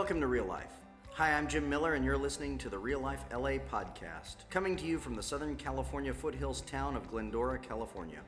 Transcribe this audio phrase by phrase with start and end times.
[0.00, 0.72] Welcome to Real Life.
[1.12, 4.86] Hi, I'm Jim Miller, and you're listening to the Real Life LA podcast, coming to
[4.86, 8.20] you from the Southern California foothills town of Glendora, California.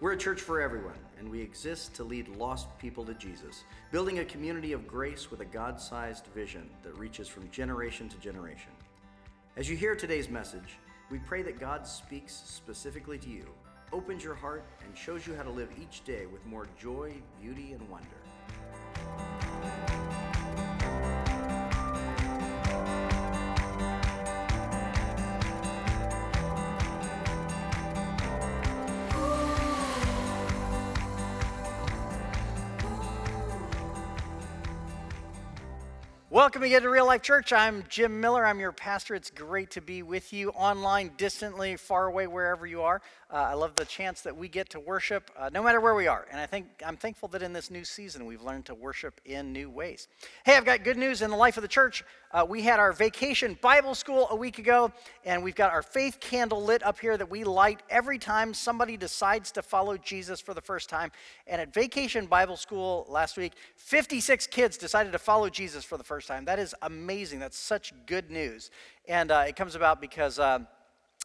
[0.00, 4.18] We're a church for everyone, and we exist to lead lost people to Jesus, building
[4.18, 8.72] a community of grace with a God sized vision that reaches from generation to generation.
[9.56, 10.80] As you hear today's message,
[11.12, 13.46] we pray that God speaks specifically to you,
[13.92, 17.72] opens your heart, and shows you how to live each day with more joy, beauty,
[17.72, 19.93] and wonder.
[36.34, 37.52] Welcome again to Real Life Church.
[37.52, 38.44] I'm Jim Miller.
[38.44, 39.14] I'm your pastor.
[39.14, 43.02] It's great to be with you online, distantly, far away, wherever you are.
[43.34, 46.06] Uh, I love the chance that we get to worship uh, no matter where we
[46.06, 46.24] are.
[46.30, 49.52] And I think I'm thankful that in this new season we've learned to worship in
[49.52, 50.06] new ways.
[50.44, 52.04] Hey, I've got good news in the life of the church.
[52.30, 54.92] Uh, we had our vacation Bible school a week ago,
[55.24, 58.96] and we've got our faith candle lit up here that we light every time somebody
[58.96, 61.10] decides to follow Jesus for the first time.
[61.48, 66.04] And at Vacation Bible School last week, 56 kids decided to follow Jesus for the
[66.04, 66.44] first time.
[66.44, 67.40] That is amazing.
[67.40, 68.70] That's such good news.
[69.08, 70.38] And uh, it comes about because.
[70.38, 70.68] Um,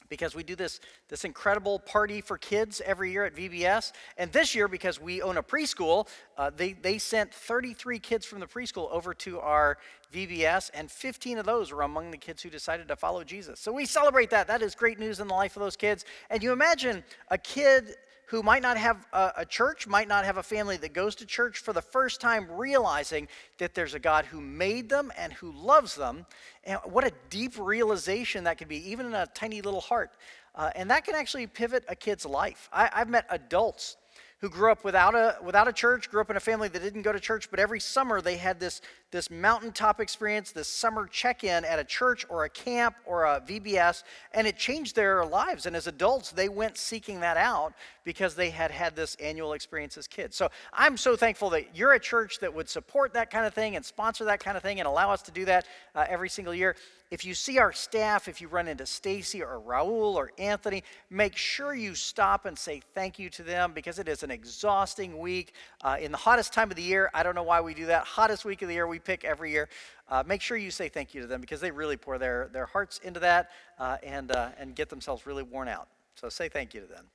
[0.07, 3.91] because we do this, this incredible party for kids every year at VBS.
[4.17, 8.39] And this year, because we own a preschool, uh, they, they sent 33 kids from
[8.39, 9.77] the preschool over to our
[10.13, 13.59] VBS, and 15 of those were among the kids who decided to follow Jesus.
[13.59, 14.47] So we celebrate that.
[14.47, 16.05] That is great news in the life of those kids.
[16.31, 17.95] And you imagine a kid
[18.29, 21.25] who might not have a, a, church, might not have a family that goes to
[21.25, 23.27] church for the first time, realizing
[23.57, 26.27] that there's a God who made them and who loves them.
[26.63, 30.11] And what a deep realization that can be, even in a tiny little heart.
[30.53, 32.69] Uh, and that can actually pivot a kid's life.
[32.71, 33.97] I, I've met adults
[34.39, 37.01] who grew up without a, without a church, grew up in a family that didn't
[37.01, 38.79] go to church, but every summer they had this,
[39.11, 43.41] this mountaintop experience, this summer check in at a church or a camp or a
[43.41, 44.03] VBS,
[44.33, 45.65] and it changed their lives.
[45.65, 47.73] And as adults, they went seeking that out
[48.09, 50.35] because they had had this annual experience as kids.
[50.35, 53.75] So I'm so thankful that you're a church that would support that kind of thing
[53.75, 56.55] and sponsor that kind of thing and allow us to do that uh, every single
[56.55, 56.75] year.
[57.11, 61.35] If you see our staff, if you run into Stacy or Raul or Anthony, make
[61.35, 65.53] sure you stop and say thank you to them because it is an exhausting week.
[65.83, 68.05] Uh, in the hottest time of the year, I don't know why we do that.
[68.05, 69.69] Hottest week of the year we pick every year.
[70.07, 72.65] Uh, make sure you say thank you to them because they really pour their, their
[72.65, 75.87] hearts into that uh, and, uh, and get themselves really worn out.
[76.15, 77.05] So say thank you to them.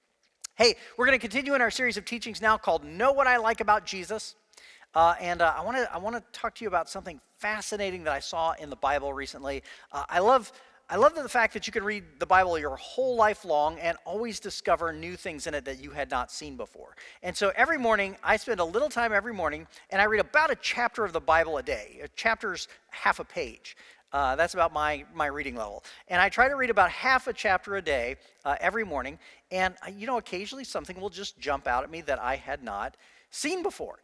[0.57, 3.39] Hey, we're going to continue in our series of teachings now called Know What I
[3.39, 4.37] Like About Jesus.
[4.95, 8.05] Uh, and uh, I want to I want to talk to you about something fascinating
[8.05, 9.65] that I saw in the Bible recently.
[9.91, 10.53] Uh, I love
[10.89, 13.99] I love the fact that you can read the Bible your whole life long and
[14.05, 16.95] always discover new things in it that you had not seen before.
[17.25, 20.53] And so every morning, I spend a little time every morning and I read about
[20.53, 22.01] a chapter of the Bible a day.
[22.05, 23.77] A chapter's half a page.
[24.15, 25.83] Uh, that's about my, my reading level.
[26.07, 28.15] And I try to read about half a chapter a day
[28.45, 29.19] uh, every morning.
[29.51, 32.63] And, uh, you know, occasionally something will just jump out at me that I had
[32.63, 32.97] not
[33.33, 33.99] seen before.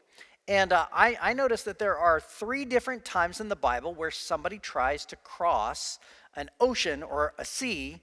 [0.49, 4.11] And uh, I, I noticed that there are three different times in the Bible where
[4.11, 6.01] somebody tries to cross
[6.35, 8.01] an ocean or a sea,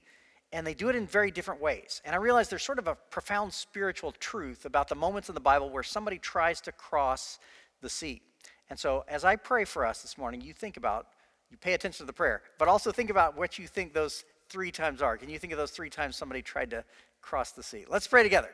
[0.50, 2.00] and they do it in very different ways.
[2.06, 5.42] And I realize there's sort of a profound spiritual truth about the moments in the
[5.42, 7.38] Bible where somebody tries to cross
[7.82, 8.22] the sea.
[8.70, 11.08] And so, as I pray for us this morning, you think about,
[11.50, 14.70] you pay attention to the prayer, but also think about what you think those three
[14.70, 15.16] times are.
[15.16, 16.84] Can you think of those three times somebody tried to
[17.22, 17.84] cross the sea?
[17.88, 18.50] Let's pray together.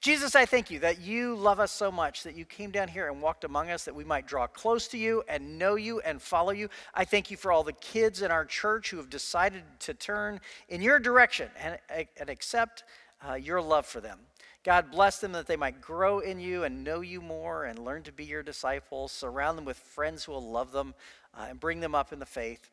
[0.00, 3.08] Jesus, I thank you that you love us so much that you came down here
[3.08, 6.20] and walked among us that we might draw close to you and know you and
[6.20, 6.68] follow you.
[6.94, 10.40] I thank you for all the kids in our church who have decided to turn
[10.68, 11.78] in your direction and,
[12.18, 12.84] and accept
[13.28, 14.18] uh, your love for them.
[14.64, 18.02] God, bless them that they might grow in you and know you more and learn
[18.02, 19.12] to be your disciples.
[19.12, 20.94] Surround them with friends who will love them
[21.38, 22.68] uh, and bring them up in the faith.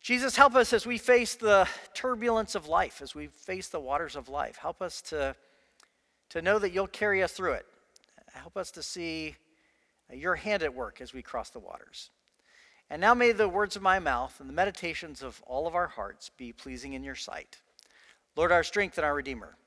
[0.00, 4.16] Jesus, help us as we face the turbulence of life, as we face the waters
[4.16, 4.56] of life.
[4.56, 5.34] Help us to
[6.30, 7.66] to know that you'll carry us through it.
[8.32, 9.36] Help us to see
[10.10, 12.08] your hand at work as we cross the waters.
[12.88, 15.88] And now may the words of my mouth and the meditations of all of our
[15.88, 17.58] hearts be pleasing in your sight.
[18.34, 19.58] Lord, our strength and our Redeemer.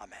[0.00, 0.18] Amen.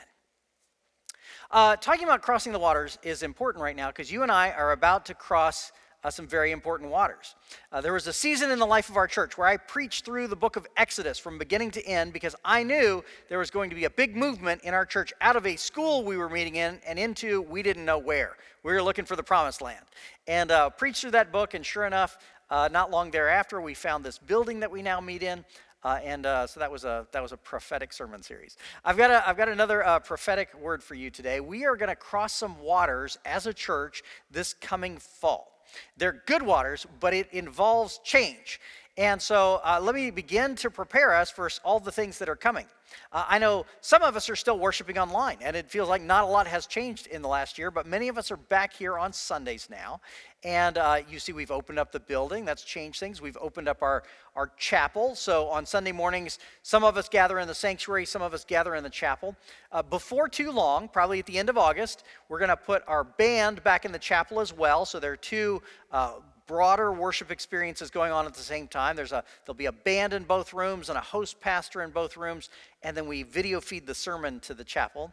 [1.52, 4.72] Uh, talking about crossing the waters is important right now because you and I are
[4.72, 5.70] about to cross
[6.06, 7.34] uh, some very important waters.
[7.72, 10.28] Uh, there was a season in the life of our church where I preached through
[10.28, 13.76] the book of Exodus from beginning to end because I knew there was going to
[13.76, 16.78] be a big movement in our church out of a school we were meeting in
[16.86, 18.36] and into we didn't know where.
[18.62, 19.84] We were looking for the promised land.
[20.28, 22.18] And uh, preached through that book, and sure enough,
[22.50, 25.44] uh, not long thereafter, we found this building that we now meet in.
[25.82, 28.56] Uh, and uh, so that was a that was a prophetic sermon series.
[28.84, 31.40] I've got a, I've got another uh, prophetic word for you today.
[31.40, 35.55] We are going to cross some waters as a church this coming fall.
[35.96, 38.60] They're good waters, but it involves change.
[38.98, 42.36] And so uh, let me begin to prepare us for all the things that are
[42.36, 42.66] coming.
[43.12, 46.24] Uh, I know some of us are still worshiping online, and it feels like not
[46.24, 48.96] a lot has changed in the last year, but many of us are back here
[48.96, 50.00] on Sundays now.
[50.44, 52.44] And uh, you see, we've opened up the building.
[52.44, 53.20] That's changed things.
[53.20, 54.04] We've opened up our,
[54.34, 55.14] our chapel.
[55.14, 58.76] So on Sunday mornings, some of us gather in the sanctuary, some of us gather
[58.76, 59.36] in the chapel.
[59.72, 63.04] Uh, before too long, probably at the end of August, we're going to put our
[63.04, 64.86] band back in the chapel as well.
[64.86, 65.60] So there are two
[65.90, 66.14] uh,
[66.46, 68.96] broader worship experiences going on at the same time.
[68.96, 72.16] There's a there'll be a band in both rooms and a host pastor in both
[72.16, 72.48] rooms,
[72.82, 75.12] and then we video feed the sermon to the chapel.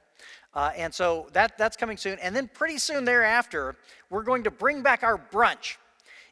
[0.53, 2.19] Uh, and so that that's coming soon.
[2.19, 3.75] And then pretty soon thereafter,
[4.09, 5.77] we're going to bring back our brunch.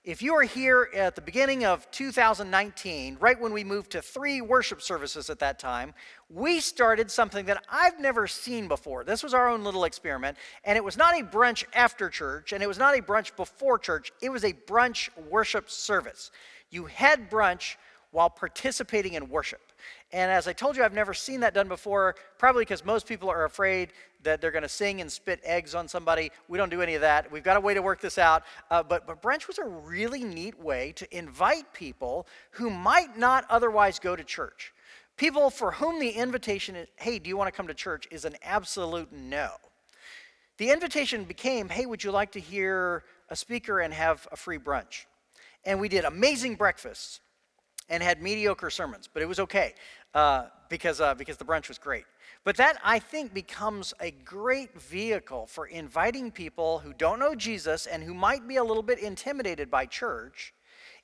[0.03, 4.41] If you are here at the beginning of 2019, right when we moved to three
[4.41, 5.93] worship services at that time,
[6.27, 9.03] we started something that I've never seen before.
[9.03, 12.63] This was our own little experiment, and it was not a brunch after church, and
[12.63, 14.11] it was not a brunch before church.
[14.23, 16.31] It was a brunch worship service.
[16.71, 17.75] You had brunch
[18.09, 19.70] while participating in worship.
[20.11, 23.29] And as I told you, I've never seen that done before, probably because most people
[23.29, 23.93] are afraid
[24.23, 26.31] that they're going to sing and spit eggs on somebody.
[26.47, 27.31] We don't do any of that.
[27.31, 28.43] We've got a way to work this out.
[28.69, 33.45] Uh, but, but brunch was a really neat way to invite people who might not
[33.49, 34.73] otherwise go to church.
[35.17, 38.25] People for whom the invitation is, hey, do you want to come to church, is
[38.25, 39.51] an absolute no.
[40.57, 44.57] The invitation became, hey, would you like to hear a speaker and have a free
[44.57, 45.05] brunch?
[45.63, 47.19] And we did amazing breakfasts
[47.91, 49.75] and had mediocre sermons, but it was okay
[50.15, 52.05] uh, because, uh, because the brunch was great.
[52.43, 57.85] But that, I think, becomes a great vehicle for inviting people who don't know Jesus
[57.85, 60.53] and who might be a little bit intimidated by church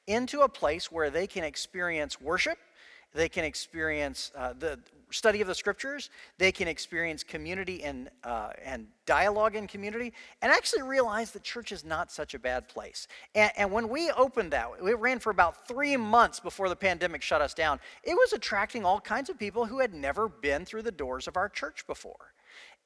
[0.07, 2.57] into a place where they can experience worship,
[3.13, 4.79] they can experience uh, the
[5.11, 10.51] study of the scriptures, they can experience community and, uh, and dialogue in community, and
[10.51, 13.07] actually realize that church is not such a bad place.
[13.33, 17.21] And, and when we opened that, it ran for about three months before the pandemic
[17.21, 17.79] shut us down.
[18.03, 21.37] It was attracting all kinds of people who had never been through the doors of
[21.37, 22.33] our church before.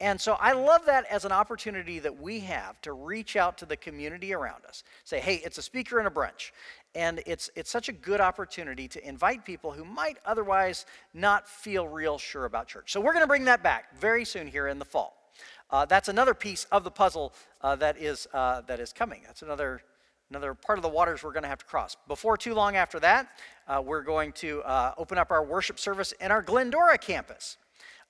[0.02, 3.68] And so I love that as an opportunity that we have to reach out to
[3.68, 4.84] the community around us.
[5.04, 6.50] Say, hey, it's a speaker and a brunch.
[6.96, 11.88] And it's, it's such a good opportunity to invite people who might otherwise not feel
[11.88, 12.92] real sure about church.
[12.92, 15.22] So we're going to bring that back very soon here in the fall.
[15.70, 17.32] Uh, that's another piece of the puzzle
[17.62, 19.22] uh, that, is, uh, that is coming.
[19.28, 19.84] That's another,
[20.32, 21.96] another part of the waters we're going to have to cross.
[22.08, 23.28] Before too long after that,
[23.68, 27.58] uh, we're going to uh, open up our worship service in our Glendora campus.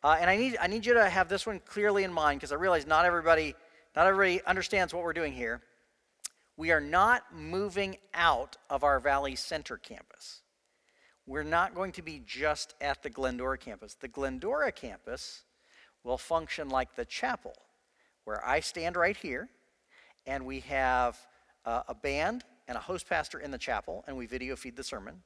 [0.04, 2.52] Uh, and I need, I need you to have this one clearly in mind because
[2.52, 3.56] I realize not everybody,
[3.96, 5.62] not everybody understands what we're doing here.
[6.58, 10.42] We are not moving out of our Valley Center campus.
[11.28, 13.94] We're not going to be just at the Glendora campus.
[13.94, 15.44] The Glendora campus
[16.04, 17.54] will function like the chapel,
[18.26, 19.50] where I stand right here,
[20.26, 21.18] and we have
[21.64, 24.84] uh, a band and a host pastor in the chapel, and we video feed the
[24.84, 25.22] sermon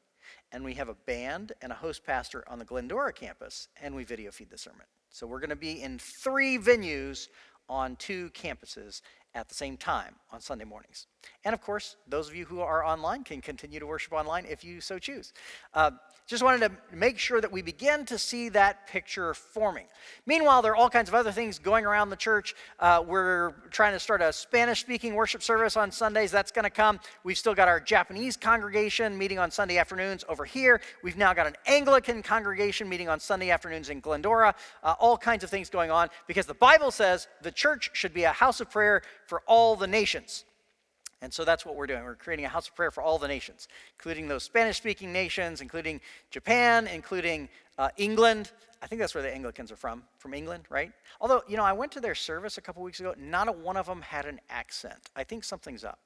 [0.51, 4.03] and we have a band and a host pastor on the Glendora campus, and we
[4.03, 4.85] video feed the sermon.
[5.09, 7.27] So we're going to be in three venues
[7.69, 9.01] on two campuses
[9.33, 11.07] at the same time on Sunday mornings.
[11.43, 14.63] And of course, those of you who are online can continue to worship online if
[14.63, 15.33] you so choose.
[15.73, 15.91] Uh,
[16.27, 19.85] just wanted to make sure that we begin to see that picture forming.
[20.25, 22.55] Meanwhile, there are all kinds of other things going around the church.
[22.79, 26.31] Uh, we're trying to start a Spanish speaking worship service on Sundays.
[26.31, 26.99] That's going to come.
[27.23, 30.81] We've still got our Japanese congregation meeting on Sunday afternoons over here.
[31.03, 34.55] We've now got an Anglican congregation meeting on Sunday afternoons in Glendora.
[34.81, 38.23] Uh, all kinds of things going on because the Bible says the church should be
[38.23, 40.43] a house of prayer for all the nations.
[41.21, 42.03] And so that's what we're doing.
[42.03, 43.67] We're creating a house of prayer for all the nations,
[43.97, 48.51] including those Spanish speaking nations, including Japan, including uh, England.
[48.81, 50.91] I think that's where the Anglicans are from, from England, right?
[51.19, 53.15] Although, you know, I went to their service a couple weeks ago.
[53.17, 55.09] Not a one of them had an accent.
[55.15, 55.99] I think something's up.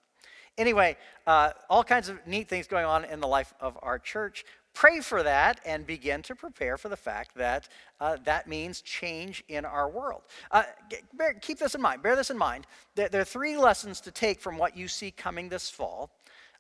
[0.58, 4.44] Anyway, uh, all kinds of neat things going on in the life of our church
[4.80, 7.68] pray for that and begin to prepare for the fact that
[8.00, 10.22] uh, that means change in our world.
[10.52, 10.64] Uh,
[11.16, 12.66] bear, keep this in mind, bear this in mind.
[12.96, 16.12] There, there, are three lessons to take from what you see coming this fall.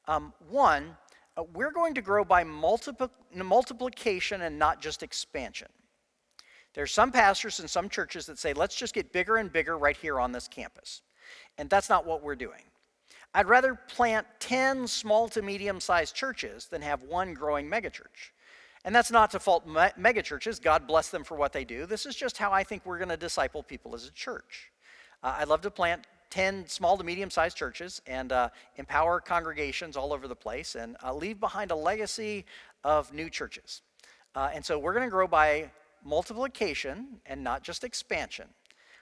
[0.10, 0.98] Um, one,
[1.38, 5.70] uh, we're going to grow by multipl- multiplication and not just expansion.
[6.74, 9.78] There are some pastors and some churches that say, let's just get bigger and bigger
[9.78, 11.04] right here on this campus.
[11.58, 12.64] And that's not what we're doing.
[13.34, 18.32] I'd rather plant 10 small to medium sized churches than have one growing megachurch.
[18.86, 20.62] And that's not to fault me- megachurches.
[20.62, 21.86] God bless them for what they do.
[21.86, 24.72] This is just how I think we're going to disciple people as a church.
[25.22, 29.98] Uh, I'd love to plant 10 small to medium sized churches and uh, empower congregations
[29.98, 32.46] all over the place and uh, leave behind a legacy
[32.84, 33.82] of new churches.
[34.36, 35.70] Uh, and so we're going to grow by
[36.04, 38.48] multiplication and not just expansion,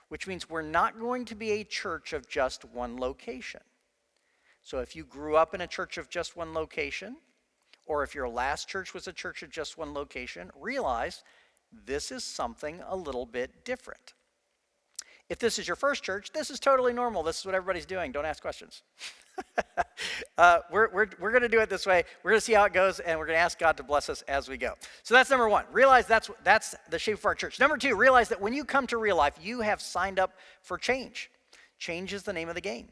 [0.09, 3.61] which means we're not going to be a church of just one location.
[4.67, 7.15] So if you grew up in a church of just one location,
[7.85, 11.23] or if your last church was a church of just one location, realize
[11.85, 14.13] this is something a little bit different.
[15.29, 17.23] If this is your first church, this is totally normal.
[17.23, 18.11] This is what everybody's doing.
[18.11, 18.83] Don't ask questions.
[20.37, 22.03] uh, we're we're, we're going to do it this way.
[22.21, 24.09] We're going to see how it goes, and we're going to ask God to bless
[24.09, 24.73] us as we go.
[25.03, 25.63] So that's number one.
[25.71, 27.57] Realize that's, that's the shape of our church.
[27.57, 30.77] Number two, realize that when you come to real life, you have signed up for
[30.77, 31.31] change.
[31.79, 32.89] Change is the name of the game.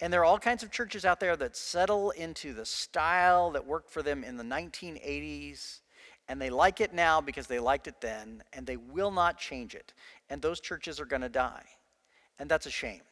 [0.00, 3.66] And there are all kinds of churches out there that settle into the style that
[3.66, 5.80] worked for them in the 1980s,
[6.28, 9.74] and they like it now because they liked it then, and they will not change
[9.74, 9.92] it.
[10.30, 11.64] And those churches are going to die.
[12.38, 13.02] And that's a shame.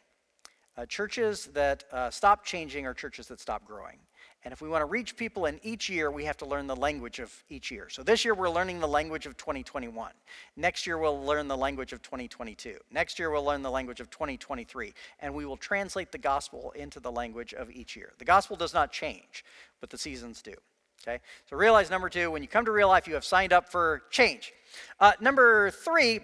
[0.77, 3.99] Uh, churches that uh, stop changing are churches that stop growing.
[4.45, 6.77] And if we want to reach people in each year, we have to learn the
[6.77, 7.89] language of each year.
[7.89, 10.13] So this year, we're learning the language of 2021.
[10.57, 12.79] Next year, we'll learn the language of 2022.
[12.93, 14.95] Next year, we'll learn the language of 2023.
[15.21, 18.13] And we will translate the gospel into the language of each year.
[18.19, 19.45] The gospel does not change,
[19.81, 20.55] but the seasons do.
[21.03, 21.21] Okay?
[21.51, 24.05] So realize number two, when you come to real life, you have signed up for
[24.11, 24.53] change.
[25.01, 26.21] Uh, number three,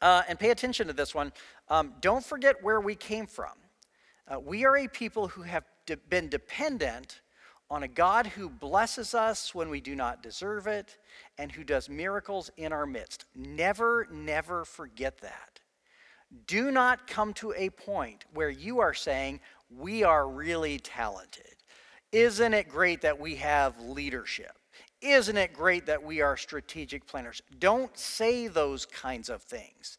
[0.00, 1.32] uh, and pay attention to this one,
[1.68, 3.52] um, don't forget where we came from.
[4.26, 7.20] Uh, we are a people who have de- been dependent
[7.70, 10.96] on a God who blesses us when we do not deserve it
[11.36, 13.26] and who does miracles in our midst.
[13.34, 15.60] Never, never forget that.
[16.46, 19.40] Do not come to a point where you are saying,
[19.74, 21.44] We are really talented.
[22.12, 24.52] Isn't it great that we have leadership?
[25.00, 27.42] Isn't it great that we are strategic planners?
[27.58, 29.96] Don't say those kinds of things.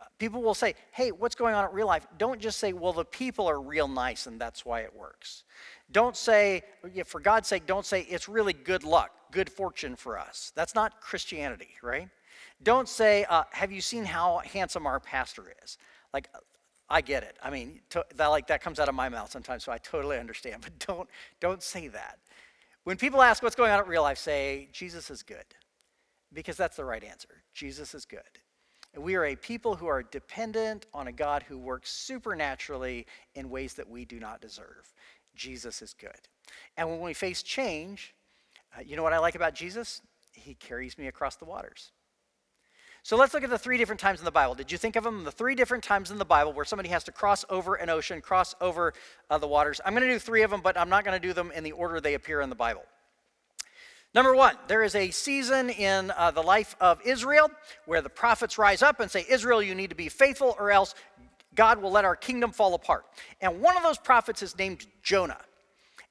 [0.00, 2.06] Uh, people will say, Hey, what's going on at real life?
[2.18, 5.44] Don't just say, Well, the people are real nice and that's why it works.
[5.92, 6.62] Don't say,
[7.04, 10.52] for God's sake, don't say it's really good luck, good fortune for us.
[10.54, 12.08] That's not Christianity, right?
[12.62, 15.78] Don't say, uh, have you seen how handsome our pastor is?
[16.12, 16.28] Like,
[16.88, 17.36] I get it.
[17.42, 20.18] I mean, to, that like that comes out of my mouth sometimes, so I totally
[20.18, 20.56] understand.
[20.62, 22.18] But don't don't say that.
[22.84, 25.44] When people ask what's going on at real life, say Jesus is good,
[26.32, 27.42] because that's the right answer.
[27.54, 28.20] Jesus is good.
[28.92, 33.06] And we are a people who are dependent on a God who works supernaturally
[33.36, 34.92] in ways that we do not deserve.
[35.34, 36.28] Jesus is good.
[36.76, 38.14] And when we face change,
[38.76, 40.02] uh, you know what I like about Jesus?
[40.32, 41.92] He carries me across the waters.
[43.02, 44.54] So let's look at the three different times in the Bible.
[44.54, 45.24] Did you think of them?
[45.24, 48.20] The three different times in the Bible where somebody has to cross over an ocean,
[48.20, 48.92] cross over
[49.30, 49.80] uh, the waters.
[49.84, 51.64] I'm going to do three of them, but I'm not going to do them in
[51.64, 52.82] the order they appear in the Bible.
[54.12, 57.48] Number one, there is a season in uh, the life of Israel
[57.86, 60.96] where the prophets rise up and say, Israel, you need to be faithful, or else
[61.54, 63.04] God will let our kingdom fall apart.
[63.40, 65.40] And one of those prophets is named Jonah.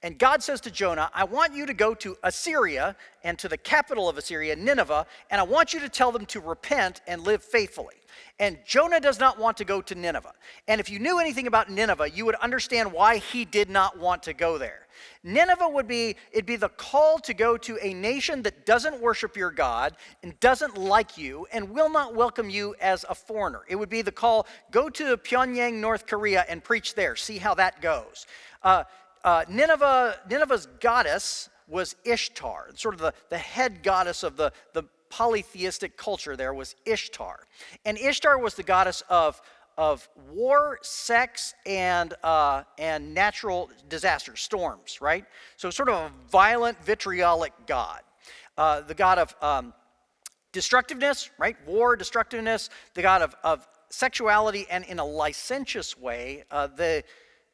[0.01, 3.57] And God says to Jonah, I want you to go to Assyria and to the
[3.57, 7.43] capital of Assyria, Nineveh, and I want you to tell them to repent and live
[7.43, 7.95] faithfully.
[8.39, 10.33] And Jonah does not want to go to Nineveh.
[10.69, 14.23] And if you knew anything about Nineveh, you would understand why he did not want
[14.23, 14.87] to go there.
[15.23, 19.35] Nineveh would be it'd be the call to go to a nation that doesn't worship
[19.35, 23.63] your God and doesn't like you and will not welcome you as a foreigner.
[23.67, 27.15] It would be the call go to Pyongyang, North Korea, and preach there.
[27.15, 28.27] See how that goes.
[28.63, 28.83] Uh,
[29.23, 34.83] uh, Nineveh, Nineveh's goddess was Ishtar, sort of the, the head goddess of the, the
[35.09, 37.45] polytheistic culture there was Ishtar.
[37.85, 39.41] And Ishtar was the goddess of,
[39.77, 45.25] of war, sex, and, uh, and natural disasters, storms, right?
[45.57, 48.01] So, sort of a violent, vitriolic god.
[48.57, 49.73] Uh, the god of um,
[50.51, 51.55] destructiveness, right?
[51.65, 57.03] War, destructiveness, the god of, of sexuality, and in a licentious way, uh, the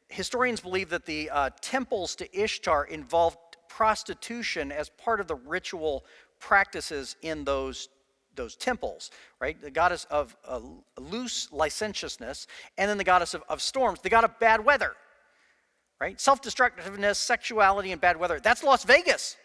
[0.08, 6.04] historians believe that the uh, temples to Ishtar involved prostitution as part of the ritual
[6.38, 7.88] practices in those
[8.36, 9.10] those temples,
[9.40, 9.60] right?
[9.60, 10.60] The goddess of uh,
[10.98, 12.46] loose licentiousness,
[12.76, 14.92] and then the goddess of, of storms, the god of bad weather,
[16.00, 16.20] right?
[16.20, 18.38] Self destructiveness, sexuality, and bad weather.
[18.38, 19.36] That's Las Vegas,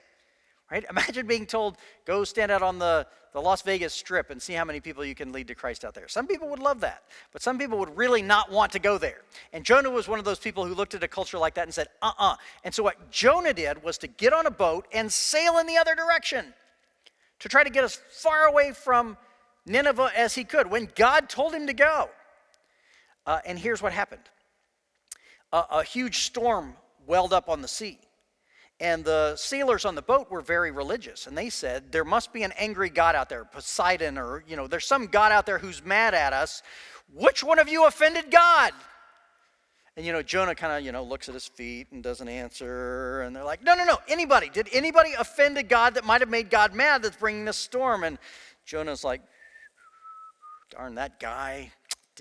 [0.71, 0.85] right?
[0.89, 4.65] Imagine being told, go stand out on the, the Las Vegas strip and see how
[4.65, 6.07] many people you can lead to Christ out there.
[6.07, 9.21] Some people would love that, but some people would really not want to go there.
[9.53, 11.73] And Jonah was one of those people who looked at a culture like that and
[11.73, 12.33] said, uh uh-uh.
[12.33, 12.35] uh.
[12.63, 15.77] And so what Jonah did was to get on a boat and sail in the
[15.77, 16.53] other direction
[17.39, 19.17] to try to get as far away from
[19.65, 22.09] Nineveh as he could when God told him to go.
[23.25, 24.23] Uh, and here's what happened
[25.51, 26.75] a, a huge storm
[27.05, 27.99] welled up on the sea.
[28.81, 32.41] And the sailors on the boat were very religious, and they said, There must be
[32.41, 35.85] an angry God out there, Poseidon, or, you know, there's some God out there who's
[35.85, 36.63] mad at us.
[37.13, 38.73] Which one of you offended God?
[39.95, 43.21] And you know, Jonah kind of, you know, looks at his feet and doesn't answer.
[43.21, 44.49] And they're like, no, no, no, anybody.
[44.49, 48.03] Did anybody offend a God that might have made God mad that's bringing this storm?
[48.03, 48.17] And
[48.65, 49.21] Jonah's like,
[50.71, 51.71] darn, that guy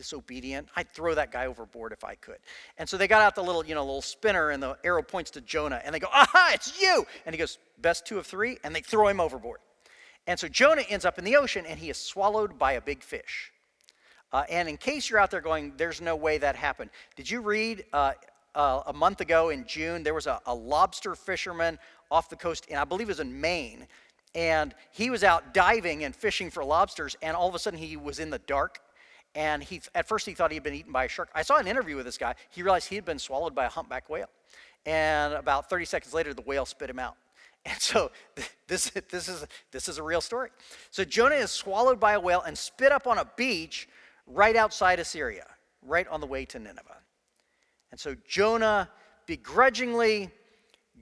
[0.00, 0.66] disobedient.
[0.76, 2.38] I'd throw that guy overboard if I could.
[2.78, 5.30] And so they got out the little, you know, little spinner and the arrow points
[5.33, 7.07] to Jonah and they go, aha, it's you.
[7.26, 8.57] And he goes, best two of three.
[8.64, 9.59] And they throw him overboard.
[10.26, 13.02] And so Jonah ends up in the ocean and he is swallowed by a big
[13.02, 13.52] fish.
[14.33, 17.42] Uh, and in case you're out there going, there's no way that happened, did you
[17.42, 18.12] read uh,
[18.54, 21.78] uh, a month ago in June, there was a, a lobster fisherman
[22.11, 23.87] off the coast, and I believe it was in Maine,
[24.35, 27.97] and he was out diving and fishing for lobsters, and all of a sudden he
[27.97, 28.80] was in the dark.
[29.35, 31.31] And he, at first he thought he had been eaten by a shark.
[31.35, 32.35] I saw an interview with this guy.
[32.51, 34.31] He realized he had been swallowed by a humpback whale.
[34.87, 37.17] And about 30 seconds later, the whale spit him out.
[37.67, 38.11] And so
[38.69, 40.49] this, this, is, this is a real story.
[40.91, 43.87] So Jonah is swallowed by a whale and spit up on a beach
[44.27, 45.47] right outside Assyria,
[45.83, 47.03] right on the way to Nineveh.
[47.91, 48.89] And so Jonah
[49.27, 50.31] begrudgingly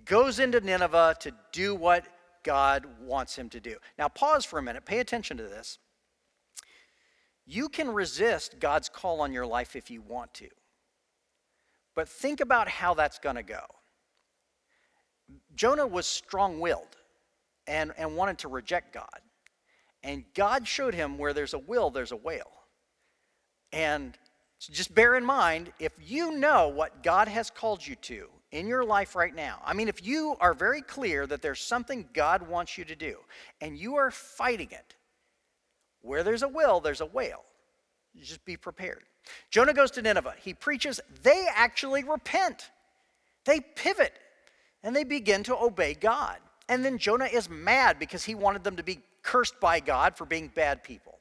[0.04, 2.06] goes into Nineveh to do what
[2.42, 3.76] God wants him to do.
[3.98, 5.78] Now, pause for a minute, pay attention to this.
[7.50, 10.48] You can resist God's call on your life if you want to,
[11.94, 13.64] but think about how that's going to go.
[15.54, 16.98] Jonah was strong willed
[17.66, 19.20] and, and wanted to reject God.
[20.02, 22.52] And God showed him where there's a will, there's a whale.
[23.72, 24.18] And
[24.58, 28.84] just bear in mind if you know what God has called you to in your
[28.84, 32.76] life right now, I mean, if you are very clear that there's something God wants
[32.76, 33.20] you to do
[33.62, 34.96] and you are fighting it,
[36.02, 37.44] where there's a will, there's a whale.
[38.14, 39.02] You just be prepared.
[39.50, 40.34] Jonah goes to Nineveh.
[40.40, 41.00] He preaches.
[41.22, 42.70] They actually repent.
[43.44, 44.12] They pivot
[44.82, 46.38] and they begin to obey God.
[46.68, 50.24] And then Jonah is mad because he wanted them to be cursed by God for
[50.24, 51.18] being bad people.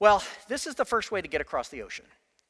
[0.00, 2.04] Well, this is the first way to get across the ocean.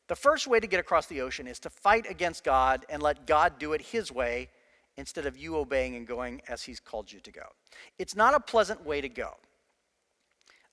[0.08, 3.26] The first way to get across the ocean is to fight against God and let
[3.26, 4.48] God do it His way
[4.96, 7.46] instead of you obeying and going as He's called you to go.
[7.98, 9.34] It's not a pleasant way to go.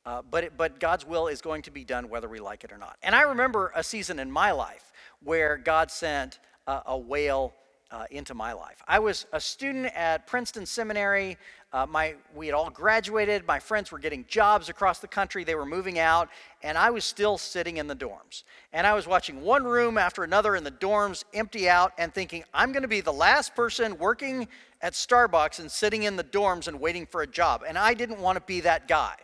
[0.06, 2.72] Uh, but, it, but God's will is going to be done whether we like it
[2.72, 2.98] or not.
[3.02, 4.92] And I remember a season in my life
[5.24, 7.54] where God sent uh, a whale
[7.92, 8.82] uh, into my life.
[8.88, 11.38] I was a student at Princeton Seminary.
[11.72, 13.46] Uh, my, we had all graduated.
[13.48, 15.44] My friends were getting jobs across the country.
[15.44, 16.30] They were moving out,
[16.64, 18.44] and I was still sitting in the dorms.
[18.74, 22.44] And I was watching one room after another in the dorms empty out and thinking,
[22.54, 24.48] I'm going to be the last person working
[24.82, 27.64] at Starbucks and sitting in the dorms and waiting for a job.
[27.68, 29.16] And I didn't want to be that guy.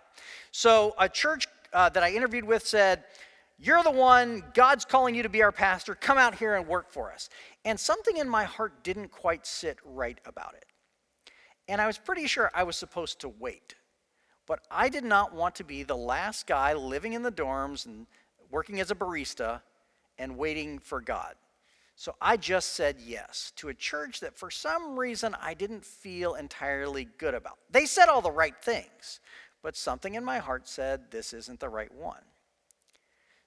[0.52, 3.04] So a church uh, that I interviewed with said,
[3.58, 5.96] you're the one, God's calling you to be our pastor.
[5.96, 7.30] Come out here and work for us.
[7.64, 10.66] And something in my heart didn't quite sit right about it.
[11.68, 13.76] And I was pretty sure I was supposed to wait.
[14.48, 18.08] But I did not want to be the last guy living in the dorms and
[18.50, 19.62] working as a barista
[20.18, 21.36] and waiting for God.
[21.96, 26.34] So I just said yes to a church that for some reason I didn't feel
[26.34, 27.60] entirely good about.
[27.70, 29.20] They said all the right things,
[29.62, 32.22] but something in my heart said this isn't the right one.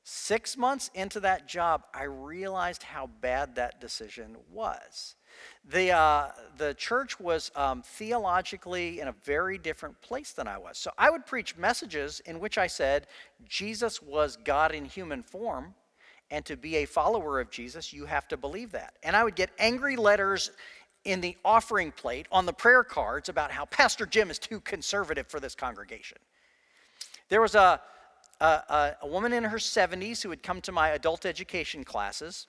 [0.05, 5.17] Six months into that job, I realized how bad that decision was.
[5.65, 10.77] The, uh, the church was um, theologically in a very different place than I was.
[10.77, 13.07] So I would preach messages in which I said
[13.49, 15.75] Jesus was God in human form,
[16.31, 18.95] and to be a follower of Jesus, you have to believe that.
[19.03, 20.51] And I would get angry letters
[21.05, 25.27] in the offering plate on the prayer cards about how Pastor Jim is too conservative
[25.29, 26.19] for this congregation.
[27.29, 27.81] There was a
[28.41, 32.47] a, a, woman in her 70s who would come to my adult education classes,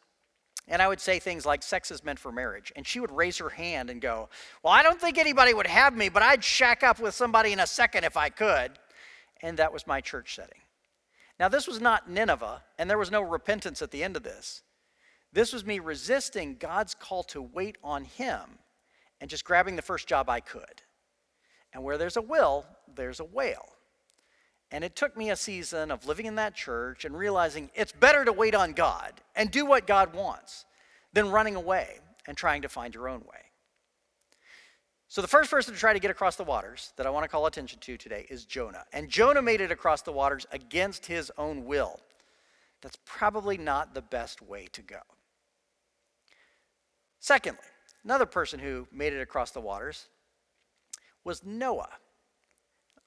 [0.68, 2.72] and I would say things like, sex is meant for marriage.
[2.76, 4.30] And she would raise her hand and go,
[4.64, 7.60] Well, I don't think anybody would have me, but I'd shack up with somebody in
[7.60, 8.72] a second if I could.
[9.42, 10.58] And that was my church setting.
[11.40, 14.64] Now, this was not Nineveh, and there was no repentance at the end of this.
[15.36, 18.40] This was me resisting God's call to wait on Him
[19.20, 20.82] and just grabbing the first job I could.
[21.74, 23.68] And where there's a will, there's a whale.
[24.72, 28.24] And it took me a season of living in that church and realizing it's better
[28.24, 30.64] to wait on God and do what God wants
[31.12, 33.52] than running away and trying to find your own way.
[35.10, 37.30] So, the first person to try to get across the waters that I want to
[37.30, 38.86] call attention to today is Jonah.
[38.94, 42.00] And Jonah made it across the waters against his own will.
[42.82, 45.02] That's probably not the best way to go.
[47.26, 47.64] Secondly,
[48.04, 50.10] another person who made it across the waters
[51.24, 51.90] was Noah,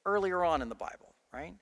[0.04, 1.54] earlier on in the Bible right?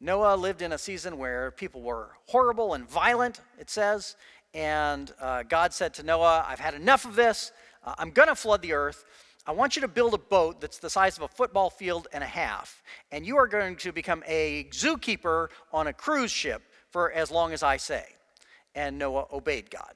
[0.00, 4.16] Noah lived in a season where people were horrible and violent, it says,
[4.54, 7.52] and uh, God said to Noah, I've had enough of this.
[7.84, 9.04] Uh, I'm going to flood the earth.
[9.46, 12.24] I want you to build a boat that's the size of a football field and
[12.24, 17.12] a half, and you are going to become a zookeeper on a cruise ship for
[17.12, 18.04] as long as I say.
[18.74, 19.94] And Noah obeyed God.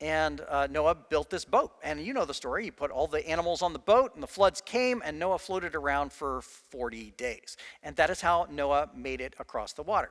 [0.00, 1.72] And uh, Noah built this boat.
[1.82, 2.64] And you know the story.
[2.64, 5.74] He put all the animals on the boat, and the floods came, and Noah floated
[5.74, 7.56] around for 40 days.
[7.82, 10.10] And that is how Noah made it across the water.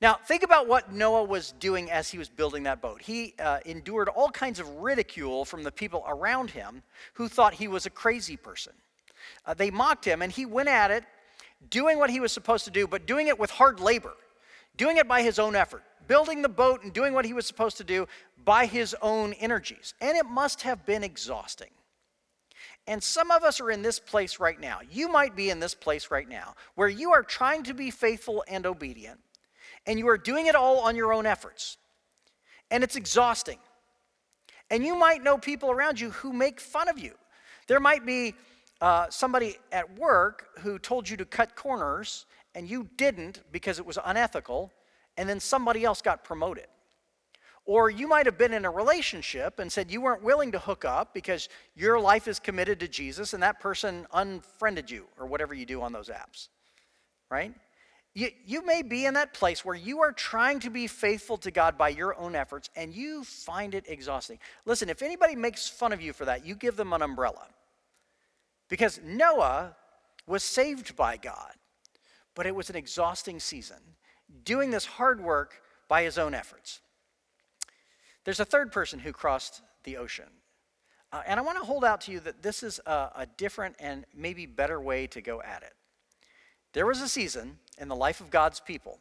[0.00, 3.00] Now, think about what Noah was doing as he was building that boat.
[3.00, 6.82] He uh, endured all kinds of ridicule from the people around him
[7.14, 8.72] who thought he was a crazy person.
[9.46, 11.04] Uh, they mocked him, and he went at it
[11.70, 14.14] doing what he was supposed to do, but doing it with hard labor,
[14.76, 17.76] doing it by his own effort, building the boat and doing what he was supposed
[17.78, 18.06] to do
[18.44, 19.94] by his own energies.
[20.00, 21.70] And it must have been exhausting.
[22.86, 24.80] And some of us are in this place right now.
[24.90, 28.44] You might be in this place right now where you are trying to be faithful
[28.46, 29.20] and obedient,
[29.86, 31.78] and you are doing it all on your own efforts.
[32.70, 33.58] And it's exhausting.
[34.70, 37.14] And you might know people around you who make fun of you.
[37.68, 38.34] There might be
[38.80, 43.86] uh, somebody at work who told you to cut corners and you didn't because it
[43.86, 44.72] was unethical,
[45.16, 46.66] and then somebody else got promoted.
[47.66, 50.84] Or you might have been in a relationship and said you weren't willing to hook
[50.84, 55.54] up because your life is committed to Jesus and that person unfriended you or whatever
[55.54, 56.48] you do on those apps,
[57.30, 57.54] right?
[58.12, 61.50] You, you may be in that place where you are trying to be faithful to
[61.50, 64.38] God by your own efforts and you find it exhausting.
[64.66, 67.46] Listen, if anybody makes fun of you for that, you give them an umbrella.
[68.68, 69.74] Because Noah
[70.26, 71.54] was saved by God,
[72.34, 73.78] but it was an exhausting season,
[74.44, 76.80] doing this hard work by his own efforts.
[78.24, 80.28] There's a third person who crossed the ocean.
[81.12, 83.76] Uh, and I want to hold out to you that this is a, a different
[83.78, 85.74] and maybe better way to go at it.
[86.72, 88.98] There was a season in the life of God's people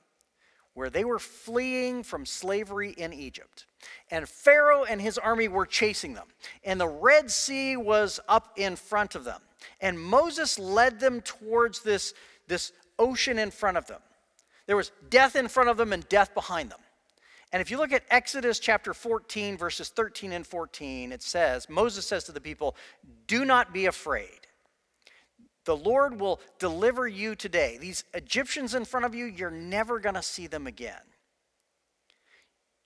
[0.76, 3.65] where they were fleeing from slavery in Egypt.
[4.10, 6.28] And Pharaoh and his army were chasing them.
[6.63, 9.41] And the Red Sea was up in front of them.
[9.82, 12.13] And Moses led them towards this,
[12.48, 14.02] this ocean in front of them.
[14.66, 16.80] There was death in front of them and death behind them.
[17.52, 22.06] And if you look at Exodus chapter 14, verses 13 and 14, it says, Moses
[22.06, 22.76] says to the people,
[23.28, 24.48] Do not be afraid.
[25.66, 27.78] The Lord will deliver you today.
[27.80, 31.00] These Egyptians in front of you, you're never going to see them again.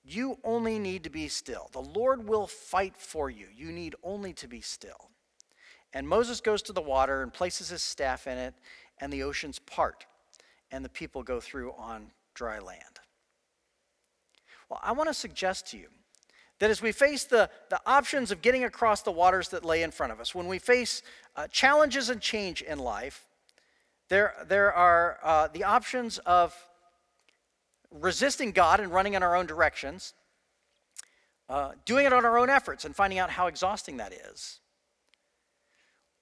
[0.03, 1.69] You only need to be still.
[1.71, 3.47] The Lord will fight for you.
[3.55, 5.09] You need only to be still.
[5.93, 8.53] And Moses goes to the water and places his staff in it,
[8.99, 10.05] and the oceans part,
[10.71, 12.99] and the people go through on dry land.
[14.69, 15.87] Well, I want to suggest to you
[16.59, 19.91] that as we face the, the options of getting across the waters that lay in
[19.91, 21.03] front of us, when we face
[21.35, 23.27] uh, challenges and change in life,
[24.09, 26.55] there, there are uh, the options of
[27.91, 30.13] resisting God and running in our own directions,
[31.49, 34.59] uh, doing it on our own efforts and finding out how exhausting that is,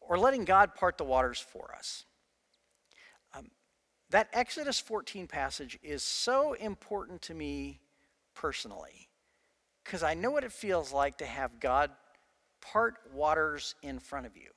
[0.01, 2.05] or letting God part the waters for us.
[4.15, 7.81] That Exodus 14 passage is so important to me
[8.33, 9.09] personally
[9.83, 11.91] because I know what it feels like to have God
[12.61, 14.51] part waters in front of you.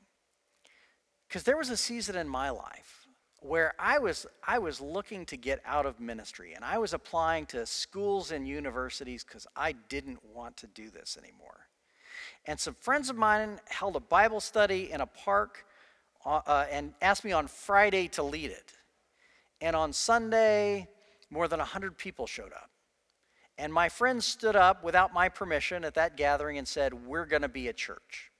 [1.26, 3.08] Because there was a season in my life
[3.40, 7.44] where I was, I was looking to get out of ministry and I was applying
[7.46, 11.66] to schools and universities because I didn't want to do this anymore.
[12.46, 15.66] And some friends of mine held a Bible study in a park
[16.24, 18.74] uh, uh, and asked me on Friday to lead it.
[19.60, 20.88] And on Sunday,
[21.30, 22.70] more than 100 people showed up.
[23.58, 27.42] And my friends stood up without my permission at that gathering and said, We're going
[27.42, 28.30] to be a church.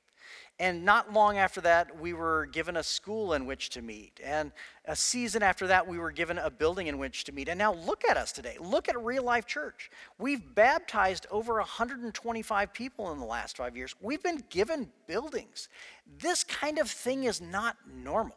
[0.60, 4.20] And not long after that, we were given a school in which to meet.
[4.24, 4.50] And
[4.86, 7.48] a season after that, we were given a building in which to meet.
[7.48, 8.56] And now look at us today.
[8.60, 9.88] Look at Real Life Church.
[10.18, 13.94] We've baptized over 125 people in the last five years.
[14.00, 15.68] We've been given buildings.
[16.18, 18.36] This kind of thing is not normal.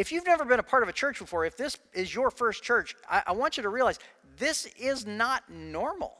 [0.00, 2.62] If you've never been a part of a church before, if this is your first
[2.62, 3.98] church, I, I want you to realize
[4.38, 6.16] this is not normal.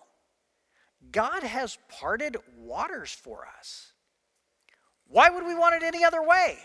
[1.11, 3.95] God has parted waters for us.
[5.09, 6.59] Why would we want it any other way?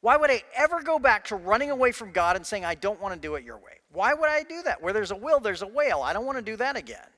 [0.00, 3.00] Why would I ever go back to running away from God and saying, I don't
[3.00, 3.80] want to do it your way?
[3.90, 4.80] Why would I do that?
[4.80, 6.02] Where there's a will, there's a whale.
[6.02, 7.08] I don't want to do that again.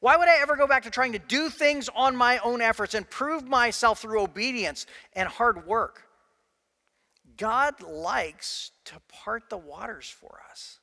[0.00, 2.94] Why would I ever go back to trying to do things on my own efforts
[2.94, 6.07] and prove myself through obedience and hard work?
[7.38, 10.80] God likes to part the waters for us.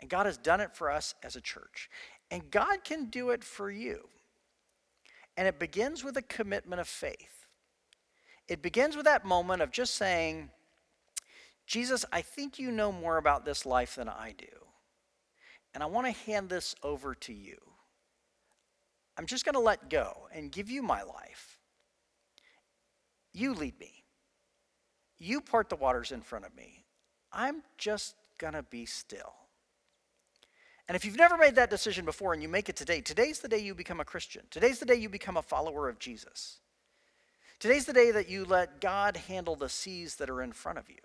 [0.00, 1.88] And God has done it for us as a church.
[2.30, 4.08] And God can do it for you.
[5.36, 7.46] And it begins with a commitment of faith.
[8.48, 10.50] It begins with that moment of just saying,
[11.66, 14.46] Jesus, I think you know more about this life than I do.
[15.72, 17.56] And I want to hand this over to you.
[19.16, 21.58] I'm just going to let go and give you my life.
[23.32, 23.99] You lead me.
[25.20, 26.84] You part the waters in front of me.
[27.32, 29.34] I'm just going to be still.
[30.88, 33.48] And if you've never made that decision before and you make it today, today's the
[33.48, 34.42] day you become a Christian.
[34.50, 36.58] Today's the day you become a follower of Jesus.
[37.60, 40.88] Today's the day that you let God handle the seas that are in front of
[40.88, 40.96] you.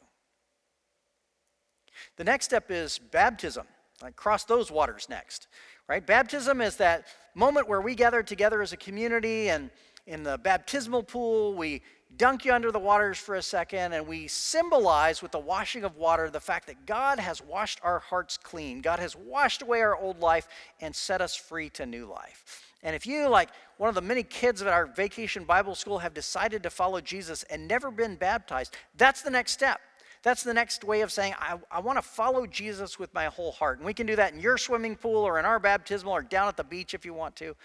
[2.16, 3.68] The next step is baptism.
[4.02, 5.48] Like cross those waters next,
[5.88, 6.06] right?
[6.06, 9.70] Baptism is that moment where we gather together as a community and
[10.08, 11.82] in the baptismal pool, we
[12.18, 15.98] dunk you under the waters for a second and we symbolize with the washing of
[15.98, 18.82] water the fact that God has washed our hearts clean.
[18.82, 20.48] God has washed away our old life
[20.80, 22.64] and set us free to new life.
[22.84, 26.14] And if you, like one of the many kids at our vacation Bible school, have
[26.14, 29.82] decided to follow Jesus and never been baptized, that's the next step.
[30.22, 33.52] That's the next way of saying, I, I want to follow Jesus with my whole
[33.52, 33.78] heart.
[33.78, 36.48] And we can do that in your swimming pool or in our baptismal or down
[36.48, 37.56] at the beach if you want to.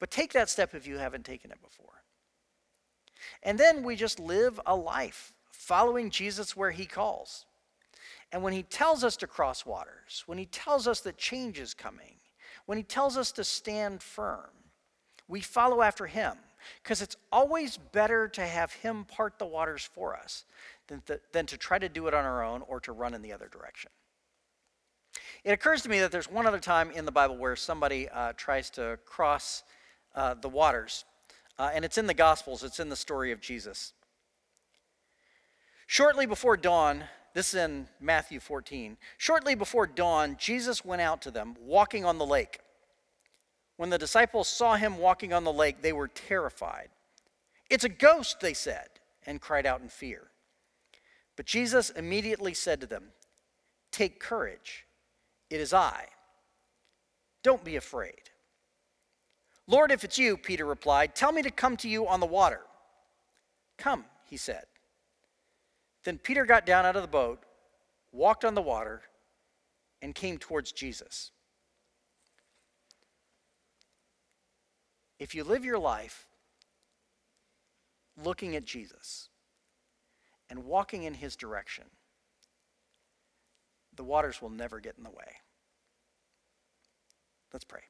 [0.00, 2.02] But take that step if you haven't taken it before.
[3.42, 7.46] And then we just live a life following Jesus where he calls.
[8.32, 11.74] And when he tells us to cross waters, when he tells us that change is
[11.74, 12.14] coming,
[12.66, 14.50] when he tells us to stand firm,
[15.28, 16.36] we follow after him
[16.82, 20.44] because it's always better to have him part the waters for us
[20.88, 23.22] than, th- than to try to do it on our own or to run in
[23.22, 23.90] the other direction.
[25.44, 28.34] It occurs to me that there's one other time in the Bible where somebody uh,
[28.36, 29.62] tries to cross
[30.14, 31.04] uh, the waters,
[31.58, 33.92] uh, and it's in the Gospels, it's in the story of Jesus.
[35.86, 38.96] Shortly before dawn, this is in Matthew 14.
[39.18, 42.60] Shortly before dawn, Jesus went out to them, walking on the lake.
[43.76, 46.88] When the disciples saw him walking on the lake, they were terrified.
[47.70, 48.88] It's a ghost, they said,
[49.26, 50.30] and cried out in fear.
[51.36, 53.04] But Jesus immediately said to them,
[53.90, 54.86] Take courage,
[55.48, 56.06] it is I.
[57.42, 58.29] Don't be afraid.
[59.70, 62.62] Lord, if it's you, Peter replied, tell me to come to you on the water.
[63.78, 64.64] Come, he said.
[66.02, 67.44] Then Peter got down out of the boat,
[68.10, 69.02] walked on the water,
[70.02, 71.30] and came towards Jesus.
[75.20, 76.26] If you live your life
[78.20, 79.28] looking at Jesus
[80.48, 81.84] and walking in his direction,
[83.94, 85.36] the waters will never get in the way.
[87.52, 87.82] Let's pray.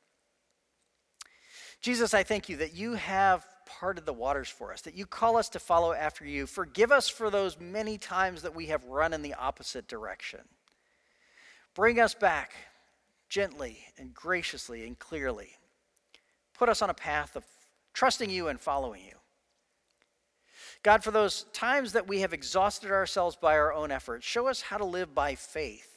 [1.80, 5.36] Jesus, I thank you that you have parted the waters for us, that you call
[5.36, 6.46] us to follow after you.
[6.46, 10.40] Forgive us for those many times that we have run in the opposite direction.
[11.74, 12.52] Bring us back
[13.28, 15.50] gently and graciously and clearly
[16.60, 17.44] put us on a path of
[17.94, 19.14] trusting you and following you.
[20.82, 24.60] God, for those times that we have exhausted ourselves by our own efforts, show us
[24.60, 25.88] how to live by faith,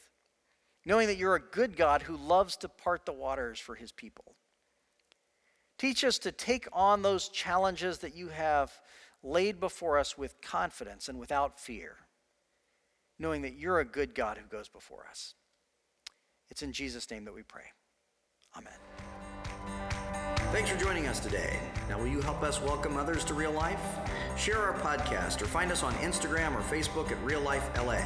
[0.86, 4.36] knowing that you're a good God who loves to part the waters for his people.
[5.78, 8.72] Teach us to take on those challenges that you have
[9.22, 11.96] laid before us with confidence and without fear,
[13.18, 15.34] knowing that you're a good God who goes before us.
[16.50, 17.64] It's in Jesus' name that we pray.
[18.56, 18.74] Amen.
[20.52, 21.58] Thanks for joining us today.
[21.88, 23.80] Now, will you help us welcome others to real life?
[24.36, 27.98] Share our podcast or find us on Instagram or Facebook at Real Life LA.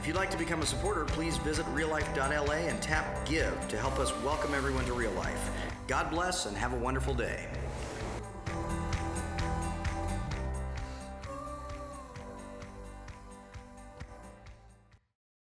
[0.00, 4.00] If you'd like to become a supporter, please visit reallife.la and tap Give to help
[4.00, 5.50] us welcome everyone to real life.
[5.92, 7.44] God bless and have a wonderful day.